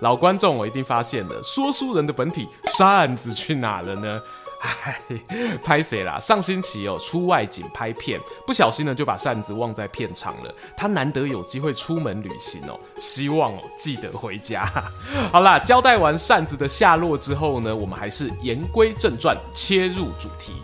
[0.00, 4.20] 老观众，我一定发现了，说书人的本体扇子去哪了呢？
[4.60, 5.00] 唉，
[5.62, 6.18] 拍谢啦！
[6.18, 10.52] 上星期哦，出外景拍片，不小心呢就把扇子忘在片场了。
[10.76, 14.68] 他难得有机会出门旅行哦，希望哦记得回家。
[15.30, 20.54] 好啦，交代完扇子的下落之后呢，我们还是言归正传，切入主题。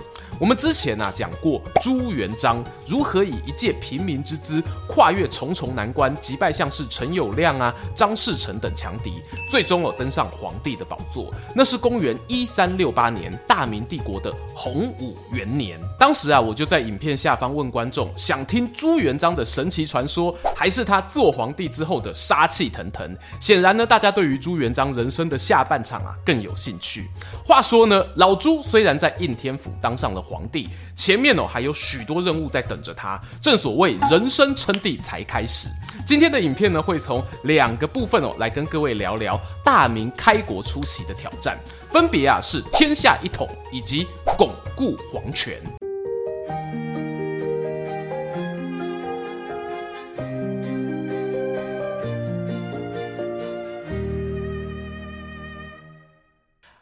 [0.40, 9.14] 我们之前啊讲过朱元璋如何以一介平民之姿跨越重重难关，击败像是陈友谅啊、张士诚等强敌，
[9.50, 11.32] 最终哦登上皇帝的宝座。
[11.54, 15.80] 那是公元一三六八年，大明帝国的洪武元年。
[15.98, 23.16] 当时啊，我就在影片下方问观众，想听朱元璋的神奇传说，还是他做皇帝之后的杀气腾腾？
[23.40, 27.08] 显然呢，大家对于朱元璋人生的下半场啊更有兴趣。
[27.46, 33.20] 话说呢，老朱虽然在应天府当上了皇皇帝，前面哦还有许多任务在等着他。
[33.40, 35.68] 正所谓人生称帝才开始。
[36.04, 41.56] 今天的影片呢，会从两个部分哦来跟各位聊聊大明开国初期的挑战，
[41.88, 45.54] 分别啊是天下一统以及巩固皇权。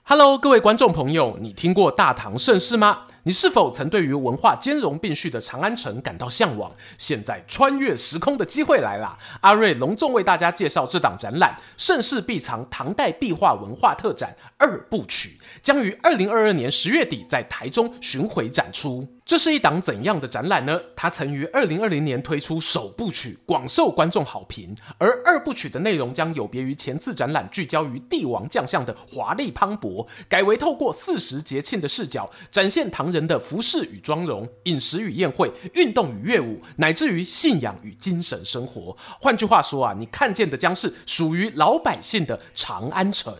[0.04, 3.02] Hello，各位观众朋友，你听过大唐盛世吗？
[3.24, 6.72] 你是否曾对于文化兼容并蓄的长安城感到向往？
[6.98, 9.16] 现在穿越时空的机会来了！
[9.42, 19.06] 阿瑞隆重为大家介绍这档展览——盛世必藏唐代壁画文化特展二部曲，将于二零二二年十月底在台中巡回展出。
[19.24, 20.80] 这是一档怎样的展览呢？
[20.96, 24.76] 它曾于二零二零年推出首部曲，广受观众好评。
[24.98, 38.96] 而二部曲的内容将有别于前次展览聚焦于帝王将相的华丽磅礴，改为透过四时节庆的视角，展现唐人的服饰与妆容、饮食与宴会、运动与乐舞，乃至于信仰与精神生活。
[39.20, 43.32] 换句话说啊，你看见的将是属于老百姓的长安城。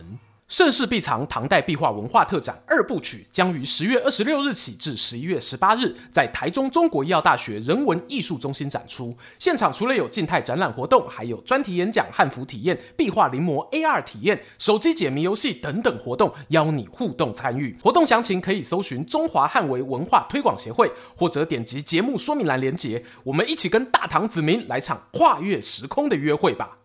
[0.55, 9.17] 盛世必藏唐代壁画文化特展二部曲将于十月二十六日起至十一月十八日，在台中中国医药大学人文艺术中心展出。
[9.39, 17.75] 现场除了有静态展览活动，还有专题演讲、汉服体验、壁画临摹、AR 体验、手机解谜游戏等等活动，邀你互动参与。
[17.81, 23.03] 活动详情可以搜寻中华汉维文化推广协会，或者点击节目说明栏连结。
[23.23, 26.77] 我们一起跟大唐子民来场跨越时空的约会吧！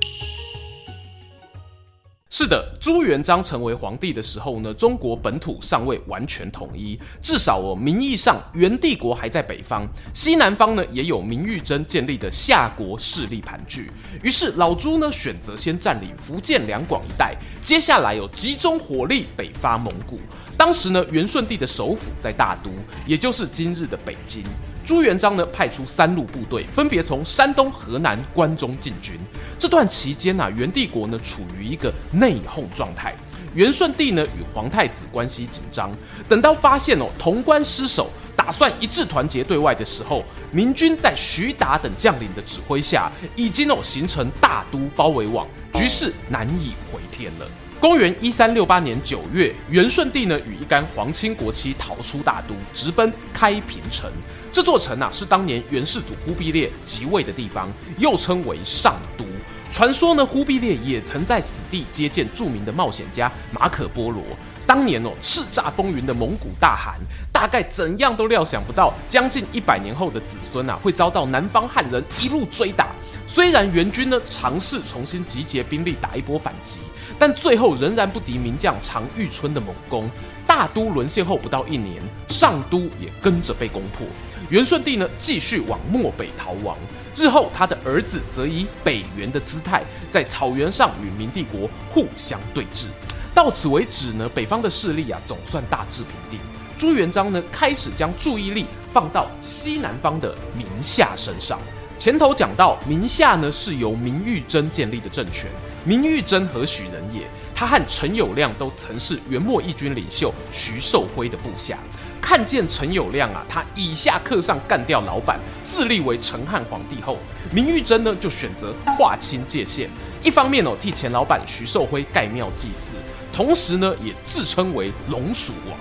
[2.30, 13.88] 是的，朱元璋成为皇帝的时候呢，中国本土尚未完全统一，至少哦，名义上元帝国还在北方，西南方呢也有明玉珍建立的夏国势力盘踞。
[14.22, 20.20] 于是老朱呢选择先占领福建两广一带，接下来有集中火力北伐蒙古。
[20.54, 22.70] 当时呢，元顺帝的首府在大都，
[23.06, 24.44] 也就是今日的北京。
[24.88, 29.18] 朱元璋呢，派出三路部队，分别从山东、河南、关中进军。
[29.58, 33.14] 这段期间啊，元帝国呢处于一个内讧状态。
[33.52, 35.94] 元顺帝呢与皇太子关系紧张，
[36.26, 47.46] 等到发现哦潼关失守，打算一致团结对外的时候，明军在徐达等将领的指挥下，已经哦形成大都包围网，局势难以回天了。
[47.80, 54.10] 公元一三六八年九月，元顺帝呢与一干皇亲国戚逃出大都，直奔开平城。
[54.50, 59.24] 这座城啊是当年元世祖忽必烈即位的地方，又称为上都。
[59.70, 64.24] 传说呢，忽必烈也曾在此地接见著名的冒险家马可波罗。
[64.66, 66.94] 当年哦，叱咤风云的蒙古大汗，
[67.32, 72.88] 大概怎样都料想不到，将近一百年后的子孙啊，会遭到南方汉人一路追打。
[73.28, 76.80] 虽然元军呢尝试重新集结兵力打一波反击，
[77.18, 80.10] 但最后仍然不敌名将常遇春的猛攻。
[80.46, 84.06] 大都沦陷后不到一年，上都也跟着被攻破。
[84.48, 86.76] 元顺帝呢继续往漠北逃亡。
[87.14, 92.86] 日后他的儿子则以北元的姿态，在草原上与明帝国互相对峙。
[93.34, 96.40] 到此为止呢，北方的势力啊总算大致平定。
[96.78, 101.60] 朱元璋呢开始将注意力放到西南方的宁夏身上。
[101.98, 105.50] 前头讲到，明夏呢是由明玉珍建立的政权。
[105.82, 107.26] 明玉珍何许人也？
[107.52, 111.76] 他和陈友谅都曾是元末义军领袖徐寿辉的部下。
[112.20, 117.18] 看见陈友谅啊，他以下克上干掉老板，自立为成汉皇帝后，
[117.50, 119.90] 明玉珍呢就选择划清界限，
[120.22, 122.92] 一方面哦替前老板徐寿辉盖庙祭祀，
[123.32, 125.76] 同时呢也自称为龙蜀王。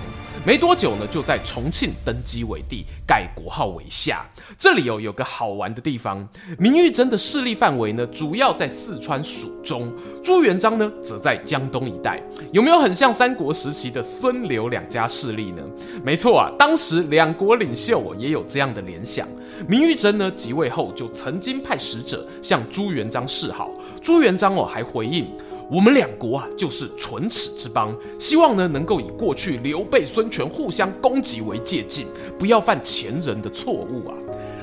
[0.48, 4.26] 没多久呢，就在重庆登基为帝，改国号为夏。
[4.58, 6.26] 这里哦有个好玩的地方，
[6.58, 9.92] 明玉珍的势力范围呢，主要在四川蜀中，
[10.24, 12.24] 朱元璋呢则在江东一带。
[12.54, 15.62] 有没有很像三国时期的孙刘两家势力呢？
[16.02, 19.28] 没错啊，当时两国领袖也有这样的联想。
[19.68, 23.70] 明玉珍呢即位后，就曾经派使者向朱元璋示好，
[24.02, 25.28] 朱元璋哦还回应。
[25.70, 32.06] 我们两国啊，就是唇齿之邦，希望呢能够以过去刘备、孙权互相攻击为借鉴，
[32.40, 34.16] 不要犯前人的错误啊。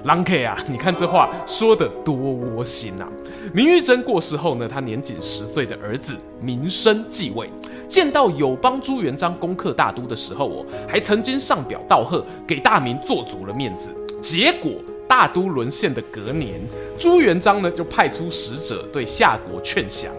[0.05, 3.09] 郎 K 啊，你看这话说得多窝心啊！
[3.53, 7.51] 明玉珍过世后呢，他年仅十岁的儿子明升继位，
[7.89, 13.91] 见到有帮朱元璋攻克大都的时候哦，还曾经上表道贺，给大明做足了面子。
[14.23, 14.73] 结果
[15.07, 16.61] 大都沦陷的隔年，
[16.99, 20.11] 朱元璋呢就派出使者对夏国劝降。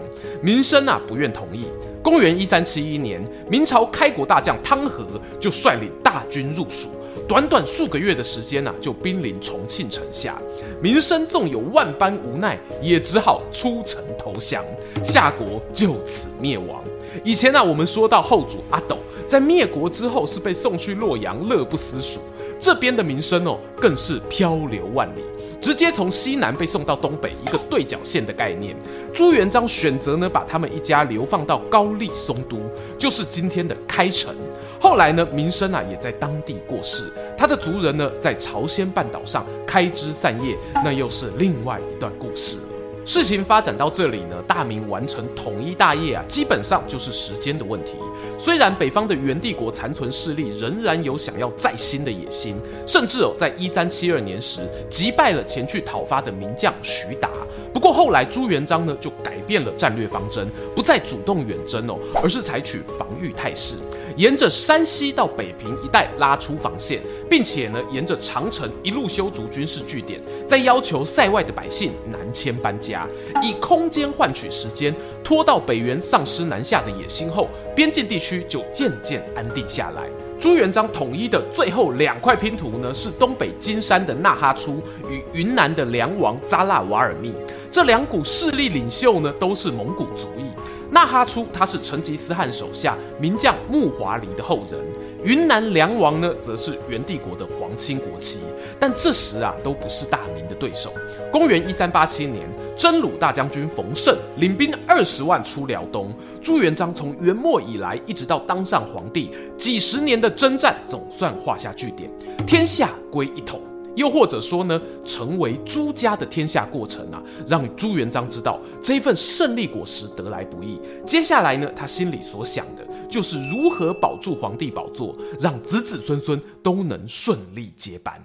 [0.42, 1.66] 民生啊不愿同意。
[2.02, 5.04] 公元一三七一年，明朝开国大将汤和
[5.40, 6.88] 就率领大军入蜀，
[7.26, 10.40] 短短数个月的时间啊，就兵临重庆城下。
[10.80, 14.62] 民生纵有万般无奈，也只好出城投降，
[15.02, 16.84] 夏国就此灭亡。
[17.24, 22.20] 以前啊，我们说到后主阿斗在灭国之后是被送去洛阳，乐不思蜀。
[22.58, 25.22] 这边的明升哦，更是漂流万里。
[25.60, 28.76] 直接从西南被送到东北，一个对角线的概念。
[29.12, 32.58] 朱元璋选择呢，把他们一家流放到高丽松都，
[32.98, 34.34] 就是今天的开城。
[34.78, 37.04] 后来呢，民生啊也在当地过世，
[37.36, 42.58] 他的族人呢在朝鲜半岛上开枝散叶，那又是另外一段故事。
[43.06, 47.92] 事情发展到这里呢，大明完成统一大业啊，基本上就是时间的问题。
[48.36, 57.30] 虽然北方的元帝国残存势力仍然有想要再兴的野心，甚至哦，在一三七二年时击败了前去讨伐的名将徐达。
[57.76, 63.76] 不过后来朱元璋呢就改变了战略方针，不再主动远征哦，而是采取防御态势。
[64.16, 70.18] 沿着山西到北平一带拉出防线，并且呢，沿着长城一路修筑军事据点，
[70.48, 73.06] 再要求塞外的百姓南迁搬家，
[73.42, 80.08] 以空间换取时间，拖到北元丧失南下的野心后，边境地区就渐渐安定下来。
[80.38, 87.32] 朱元璋统一的最后两块拼图呢，是东北金山的纳哈出与云南的梁王扎剌瓦尔密，
[87.70, 90.44] 这两股势力领袖呢，都是蒙古族裔。
[90.90, 94.80] 纳哈出他是成吉思汗手下名将木华黎的后人，
[95.24, 98.38] 云南梁王呢，则是元帝国的皇亲国戚，
[98.78, 100.90] 但这时啊都不是大明的对手。
[101.32, 112.10] 公元一三八七年，征虏大将军冯胜领兵二十万出辽东，朱元璋从元末以来一直到当上皇帝，几十年的征战总算画下句点，
[112.46, 113.60] 天下归一统。
[113.96, 120.78] 又或者说呢，成为朱家的天下过程啊，让朱元璋知道这份胜利果实得来不易。
[121.06, 128.22] 接下来呢，他心里所想的就是如何保住皇帝宝座，让子子孙孙都能顺利接班。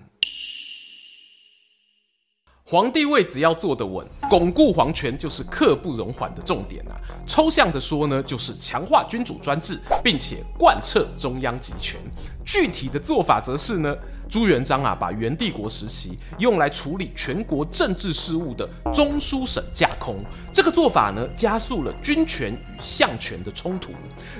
[2.63, 6.95] 皇帝位子要坐得稳，巩固皇权就是刻不容缓的重点啊。
[7.25, 11.99] 抽象的说呢，就是强化君主专制，并且贯彻中央集权。
[12.45, 13.95] 具体的做法则是呢。
[14.31, 20.23] 朱元璋啊，把元帝国时期用来处理全国政治事务的中书省架空，
[20.53, 23.91] 这个做法呢，加速了军权与相权的冲突。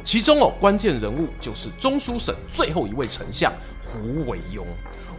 [0.01, 3.51] 其中哦，关键人物就是中书省最后一位丞相
[3.83, 4.63] 胡惟庸。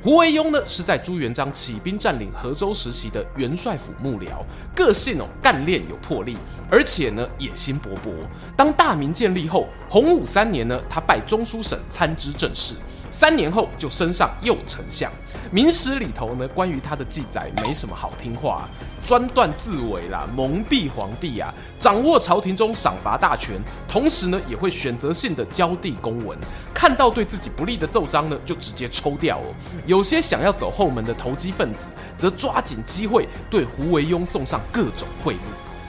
[0.02, 4.42] 胡惟庸呢，是在朱元璋起兵占领河州时期的元帅府幕僚，
[4.74, 6.38] 个性哦干练有魄力，
[6.70, 8.10] 而且呢野心勃勃。
[8.56, 12.74] 当大明建立后，洪武三年呢，他拜中书省参知政事。
[13.22, 15.08] 三年后就升上右丞相。
[15.52, 18.68] 明史里头呢，关于他的记载没什么好听话，
[19.06, 23.54] 专断自为啦，蒙蔽皇帝啊，掌握朝廷中赏罚大权，
[23.86, 26.36] 同时呢也会选择性的交递公文，
[26.74, 29.54] 看到对自己不利的奏章呢，就直接抽掉哦。
[29.86, 31.86] 有些想要走后门的投机分子，
[32.18, 35.38] 则抓紧机会对胡惟庸送上各种贿赂。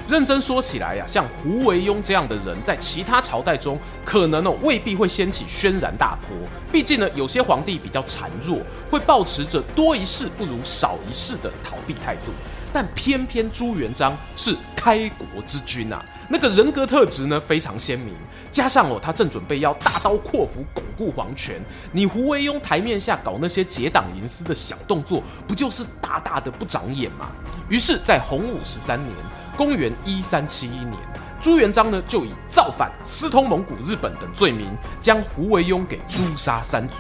[0.08, 6.30] 认真说起来呀，像胡惟庸这样的人，在其他朝代中可能哦未必会掀起轩然大波。
[6.72, 12.32] 毕竟呢，有些皇帝比较孱弱，会抱持着多一事不如少一事的逃避态度。
[12.76, 18.16] 但偏偏朱元璋是开国之君啊，那个人格特质呢非常鲜明。
[18.52, 27.28] 加上哦，他正准备要大刀阔斧巩固皇权，你胡惟庸台面下搞那些结党营私的小动作，不就是大大的不长眼吗？
[27.70, 29.16] 于是，在洪武十三年。
[29.56, 30.94] 公元一三七一年，
[31.42, 34.68] 朱元璋呢就以造反、私通蒙古、日本等罪名，
[35.00, 36.96] 将胡惟庸给诛杀三族。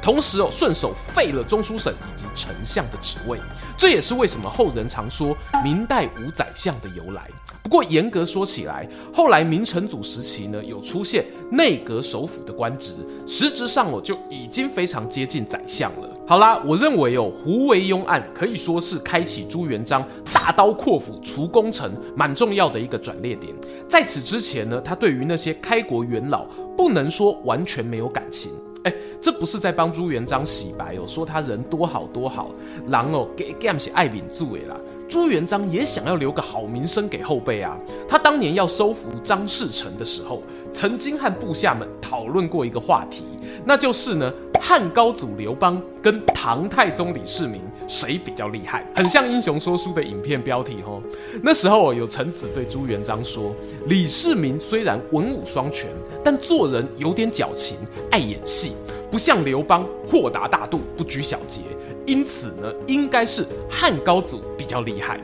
[0.00, 3.38] 同时哦顺手废了中书省以及丞相的职位。
[3.76, 7.28] 这也是为什么后人常说明代无宰相的由来。
[7.62, 12.94] 不过严格说起来，后来明成祖时期呢，有出现内阁首辅的官职，
[13.26, 16.08] 实质上哦就已经非常接近宰相了。
[16.26, 23.54] 好啦，我认为哦，胡惟庸案可以说是开启朱元璋大刀阔斧除功臣蛮重要的一个转捩点。
[23.86, 26.44] 在此之前呢，他对于那些开国元老
[26.76, 28.50] 不能说完全没有感情。
[28.84, 32.50] 哎，这不是在帮朱元璋洗白哦，说他人多好多好，
[32.88, 34.76] 狼哦给给他们爱民主的啦。
[35.08, 37.76] 朱元璋也想要留个好名声给后辈啊。
[38.06, 43.24] 他当年要收服张士诚的时候，曾经和部下们讨论过一个话题。
[43.64, 48.86] 那就是呢，汉高祖刘邦跟唐太宗李世民谁比较厉害？
[48.94, 51.02] 很像英雄说书的影片标题哦。
[51.42, 53.54] 那时候有臣子对朱元璋说
[53.88, 55.88] ：“李世民虽然文武双全，
[56.22, 57.78] 但做人有点矫情，
[58.10, 58.72] 爱演戏，
[59.10, 61.62] 不像刘邦豁达大度，不拘小节。
[62.08, 65.20] 因此呢，应该是汉高祖比较厉害。”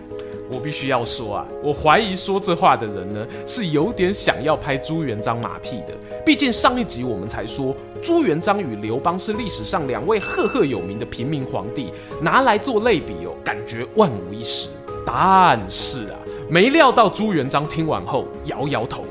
[0.51, 5.95] 我必须要说啊，我怀疑说这话的人呢，是有点想要拍朱元璋马屁的。
[6.25, 14.69] 毕竟上一集我们才说朱元璋与刘邦是历史上两位赫赫有名的平民皇帝，拿来做类比哦，感觉万无一失。
[15.05, 19.07] 但是啊，没料到朱元璋听完后摇摇头，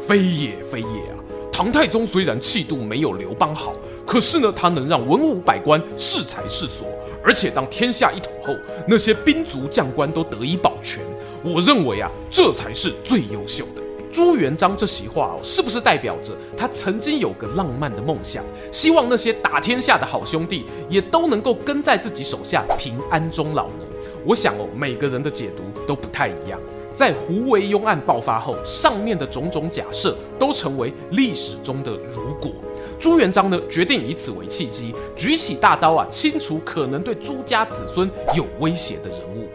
[0.00, 1.18] 非也非也啊。
[1.50, 3.74] 唐太宗虽然气度没有刘邦好，
[4.06, 6.86] 可是呢，他能让文武百官适才适所。
[7.26, 8.54] 而且当天下一统后，
[8.86, 11.02] 那些兵卒将官都得以保全。
[11.42, 13.82] 我认为啊，这才是最优秀的。
[14.12, 23.84] 朱元璋这席话哦，是不是代表着他曾经有个浪漫的梦想，希望那些打天下的好兄弟也都能够跟在自己手下平安终老呢？
[24.24, 26.60] 我想哦，每个人的解读都不太一样。
[26.94, 32.52] 在胡惟庸案爆发后，上面的种种假设都成为历史中的如果。
[32.98, 39.46] 朱元璋呢，决定以此为契机，举起大刀啊，清除可能对朱家子孙有威胁的人物。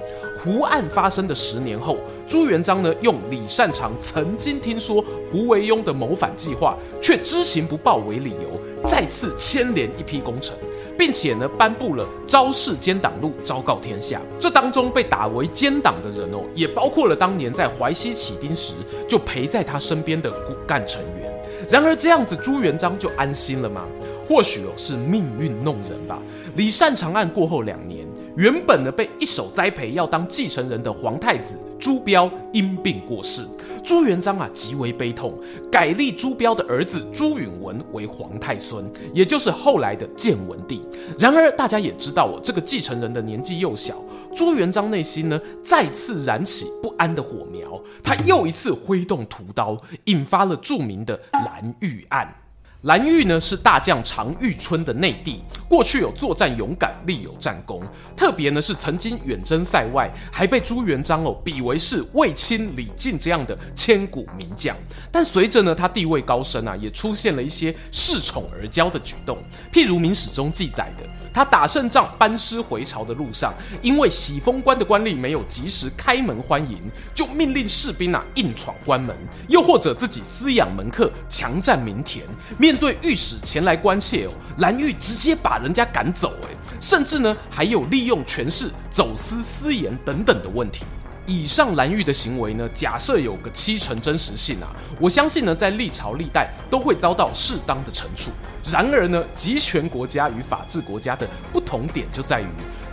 [0.43, 10.55] 胡案发生的十年后，朱元璋呢，用李善长曾经听说胡惟庸的谋反计划，却知情不报为理由，再次牵连一批功臣，
[10.97, 14.19] 并且呢，颁布了昭示奸党录，昭告天下。
[14.39, 18.73] 这当中被打为奸党的人哦，也包括了当年在淮西起兵时
[19.07, 21.20] 就陪在他身边的骨干成员。
[21.71, 23.85] 然而这样子，朱元璋就安心了吗？
[24.27, 26.21] 或许哦，是命运弄人吧。
[26.57, 33.41] 李善长案过后两年，原本呢被一手栽培要当继承人的皇太子朱标因病过世，
[33.83, 35.33] 朱元璋啊极为悲痛，
[35.71, 40.81] 改立朱标的儿子朱允炆为皇太孙，也就是后来的建文帝。
[41.17, 43.95] 然而大家也知道哦，这个继承人的年纪又小。
[44.35, 52.35] 朱元璋内心呢，再次燃起不安的火苗，他又一次挥动屠刀，引发了著名的蓝玉案。
[52.81, 57.83] 蓝玉呢是大将常遇春的内弟，过去有作战勇敢，立有战功。
[58.17, 64.75] 特别呢是曾经远征塞外，还被朱元璋哦比为是卫青、李靖这样的千古名将。
[65.11, 69.37] 但随着呢他地位高升啊，也出现了一些恃宠而骄的举动。
[69.71, 76.81] 譬如明史中记载的，他打胜仗班师回朝的路上，因为喜封官的官吏没有及时开门欢迎，
[77.13, 79.15] 就命令士兵啊硬闯关门；
[79.47, 82.25] 又或者自己私养门客，强占民田。
[82.57, 90.85] 面面对御史前来关切哦，蓝玉直接把人家赶走，哎，甚至呢还有利用权势走私私盐等等的问题。
[91.25, 98.31] 以上蓝玉的行为呢，假设有个七成真实性啊，我相信呢在历朝历代都会遭到适当的惩处。
[98.69, 102.47] 然而呢，集权国家与法治国家的不同点就在于。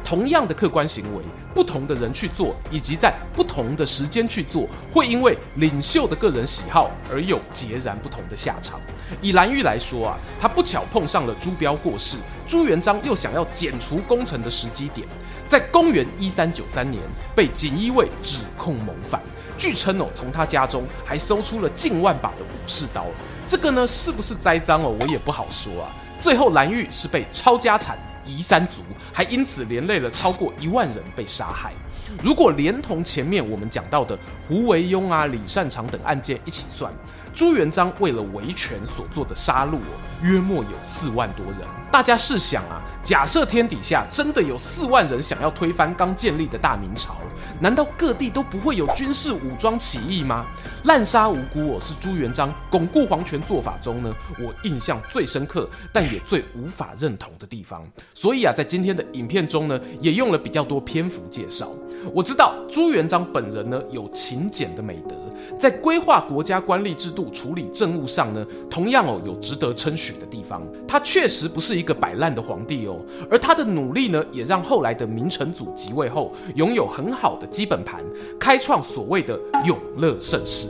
[0.04, 1.22] 同样的客观行为，
[1.52, 8.80] 不同的人去做，以及在不同的时间去做，会因为领袖的个人喜好而有截然不同的下场。
[9.20, 15.06] 以蓝玉来说啊，他不巧碰上了朱标过世，朱元璋又想要剪除功臣的时机点，
[15.46, 17.02] 在公元一三九三年
[17.36, 19.20] 被锦衣卫指控谋反，
[19.58, 23.04] 据称哦，从他家中还搜出了近万把的武士刀。
[23.48, 24.94] 这个呢，是不是栽赃哦？
[25.00, 25.90] 我也不好说啊。
[26.20, 27.98] 最后蓝玉是被抄家产。
[28.26, 31.72] 夷三族，还因此连累了超过一万人被杀害。
[32.22, 36.92] 如果连同前面我们讲到的胡惟庸啊、李善长等案件一起算，
[37.38, 41.60] 朱元璋为了维权所做的杀戮哦，约莫有四万多人。
[41.88, 47.14] 大家试想啊，假设天底下真的有四万人想要推翻刚建立的大明朝，
[47.60, 50.46] 难道各地都不会有军事武装起义吗？
[50.82, 57.86] 滥杀无辜哦，是朱元璋巩固皇权做法中呢，我印象最深刻，但也最无法认同的地方。
[58.14, 61.70] 所以啊，在今天的影片中呢，也用了比较多篇幅介绍。
[62.14, 65.14] 我知道朱元璋本人呢有勤俭的美德，
[65.58, 70.62] 在规划国家官吏制度、处理政务上呢，同样哦有值得称许的地方。
[70.86, 72.98] 他确实不是一个摆烂的皇帝哦，
[73.30, 78.02] 而他的努力呢，也让后来的明成祖即位后拥有很好的基本盘，
[78.38, 80.68] 开创所谓的永乐盛世。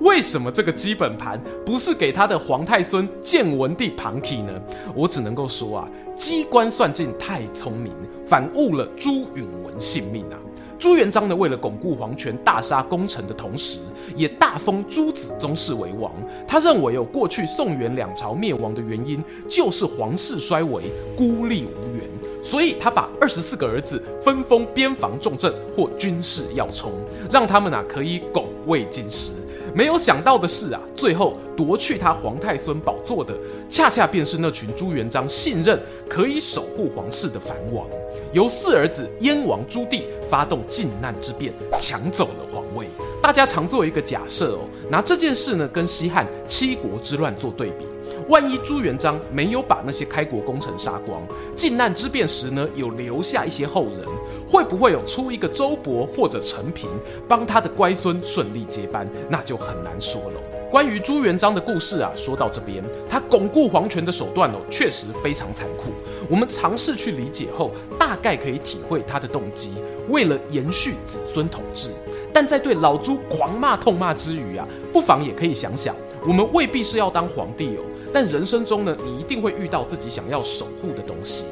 [0.00, 4.52] 为什么这个基本盘不是给他的皇太孙建文帝旁体呢？
[4.94, 7.92] 我只能够说啊，机关算尽太聪明，
[8.24, 10.38] 反误了朱允炆性命啊。
[10.78, 13.80] 朱元璋呢，为了巩固皇权，大杀功臣的同时，
[14.14, 16.12] 也大封朱子宗室为王。
[16.46, 20.84] 他认为，有过去宋元两朝灭亡的原因，就是皇室衰微、
[21.16, 22.08] 孤立无援，
[22.40, 26.92] 所以他把二十四个儿子分封边防重镇或军事要冲，
[27.28, 29.32] 让他们啊可以拱卫京师。
[29.74, 33.34] 没有想到的是啊，最后夺去他皇太孙宝座的，
[33.68, 37.86] 恰恰便是那群朱元璋信任、可以守护皇室的藩王。
[38.32, 42.86] 由四儿子燕王朱棣发动靖难之变，抢走了皇位。
[43.22, 44.60] 大家常做一个假设哦，
[44.90, 47.86] 拿这件事呢跟西汉七国之乱做对比。
[48.28, 51.20] 万一朱元璋没有把那些开国功臣杀光，
[51.56, 54.06] 靖难之变时呢有留下一些后人，
[54.46, 56.88] 会不会有出一个周勃或者陈平
[57.26, 59.08] 帮他的乖孙顺利接班？
[59.30, 60.40] 那就很难说了。
[60.70, 65.84] 关于朱元璋的故事啊，说到这边，他巩固皇权的手段哦，确实非常残酷。
[66.28, 69.72] 我们尝试去理解后，大概可以体会他的动机，
[70.10, 71.88] 为了延续子孙统治。
[72.34, 75.96] 但在对老朱狂骂痛骂之余啊，不妨也可以想想，
[76.26, 77.82] 我们未必是要当皇帝哦，
[78.12, 81.44] 但人生中呢，你一定会遇到自己想要守护的东西。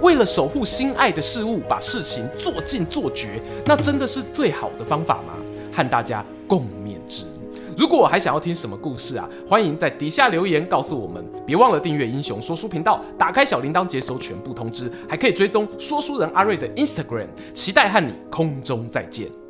[0.00, 5.34] 为了守护心爱的事物，把事情做尽做绝，那真的是最好的方法吗？
[5.72, 7.24] 和大家共勉之。
[7.76, 11.24] 如果我还想要听什么故事啊，欢迎在底下留言告诉我们。
[11.46, 17.28] 别忘了订阅英雄说书频道，打开小铃铛，接收全部通知，还可以追踪说书人阿瑞的 Instagram。
[17.54, 19.41] 期待和你空中再见。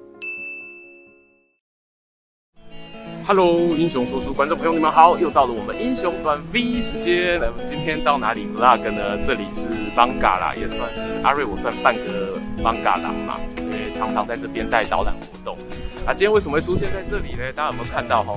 [3.25, 7.39] Hello，英雄叔叔观众朋友，你们好，又到了我们英雄短 V 时间。
[7.41, 9.17] 那么今天到哪里 vlog 呢？
[9.23, 15.57] 这里是 Bangga 啦，也算是阿瑞，我算半个 Bangka 郎嘛，因为常常在这边带导览活动。
[16.05, 17.53] 啊，今天为什么会出现在这里呢？
[17.55, 18.37] 大家有没有看到哈？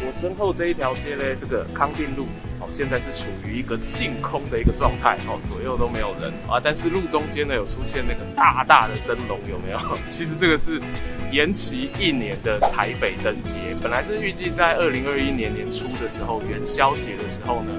[0.00, 2.26] 我身后这一条街呢，这个康定路，
[2.62, 6.60] 哦，现在是处于一个净空的一个状态，哦，左右都没有人啊。
[6.62, 9.78] 但是路中间呢，有出现那个大大的灯笼，有没有？
[10.08, 10.80] 其实这个是
[11.32, 17.72] 延期一年的台北灯节，本来是预计在二零二一年年初的时候，元宵节的时候呢。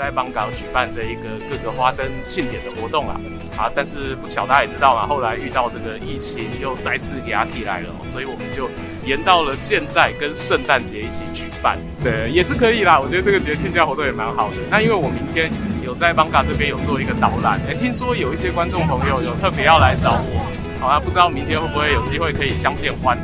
[0.00, 3.20] 在艋舺举办这一个各个花灯庆典的活动啊，
[3.54, 8.70] 啊，但是不巧大家也知道嘛，后来遇到这个疫情又再次给它提来了，所以我们就
[9.04, 12.98] 延到了现在跟圣诞节一起举办，对，也是可以啦。
[12.98, 14.56] 我觉得这个节庆假活动也蛮好的。
[14.70, 15.50] 那因为我明天
[15.84, 20.46] 有在艋舺这边有做一个导览，哎，听说有一些观众朋友有特别要来找我，
[20.80, 23.18] 好啊，不知道明天会不会有机会可以相见欢。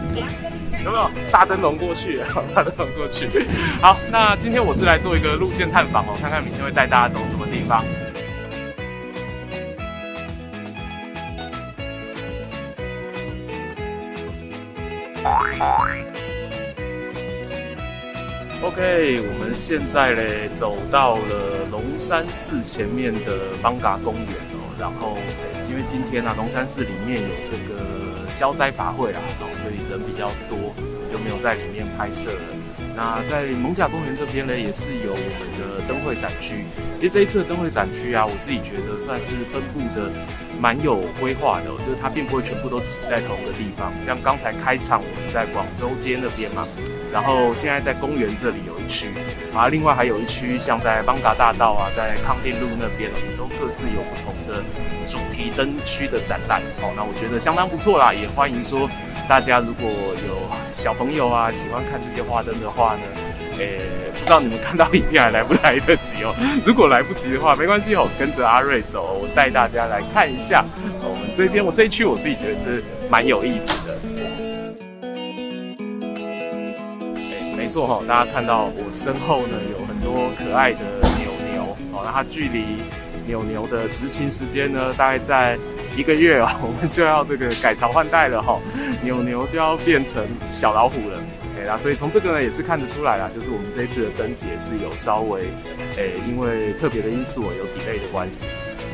[0.84, 2.20] 有没有大灯笼过去？
[2.54, 3.28] 大灯笼过去。
[3.82, 7.84] 好，那今天我是来做一个路线探访哦，看看明天会带大家走什么地方。
[18.62, 25.18] OK，我们现在嘞走到了龙山寺前面的邦嘎公园哦，然后
[25.68, 27.95] 因为今天呢、啊，龙山寺里面有这个。
[28.30, 29.20] 消灾法会啊，
[29.60, 30.74] 所以人比较多，
[31.12, 32.40] 就没有在里面拍摄了。
[32.94, 36.64] 那在蒙甲公园这边呢，也是有我们的灯会展区。
[36.98, 40.10] 其实这一次的灯会展区啊，我自己觉得算是分布的
[40.58, 43.92] 蛮有规划的，就是它并不会全部都挤在同一个地方。
[44.02, 46.66] 像刚才开场我们在广州街那边嘛，
[47.16, 49.08] 然后现在在公园这里有一区，
[49.54, 54.62] 啊，另外还有一区像在邦达大道啊，在康定路那边，我们都各自有不同的。
[55.08, 58.86] 主题灯区的展览，哦，那我觉得相当不错啦，也欢迎说
[59.26, 60.42] 大家如果有
[60.74, 63.02] 小朋友啊喜欢看这些花灯的话呢，
[63.56, 63.80] 诶、
[64.12, 66.34] 不知道你们看到影片还来不来得及哦？
[66.66, 70.62] 如果来不及的话，没关系哦，跟着阿瑞走，我带大家来看一下。
[71.02, 73.85] 我们这边我这一区我自己觉得是蛮有意思
[78.06, 80.80] 大家看到我身后呢有很多可爱的
[81.18, 82.78] 牛牛哦，那它距离。
[83.28, 85.58] 牛牛的执勤时间呢，大概在
[85.96, 88.56] 一个月哦，我们就要这个改朝换代了哈，
[89.02, 91.20] 牛牛就要变成小老虎了，
[91.56, 95.40] 对啦，所以从这个呢也是看得出来啦，就是我们这一次的灯节是有稍微，
[95.96, 98.46] 诶，因为特别的因素有 delay 的关系，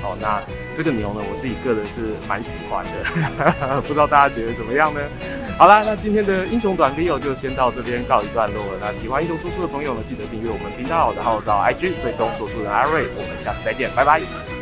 [0.02, 0.40] 哦，那
[0.74, 5.00] 这个牛呢，我自己个人是蛮喜欢的， 不知道大家觉得怎么样呢？
[5.58, 8.78] 好啦，那今天的英雄短 video 就先到这边告一段落了。
[8.80, 13.06] 那喜欢英雄说书的朋友呢，记得订阅我们频道，然后找 IG 追踪说书人阿瑞。
[13.16, 14.61] 我们下次再见，拜拜。